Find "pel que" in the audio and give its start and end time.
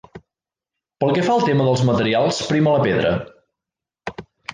1.03-1.25